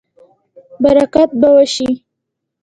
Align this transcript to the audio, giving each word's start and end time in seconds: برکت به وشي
برکت 0.83 1.29
به 1.39 1.49
وشي 1.55 1.89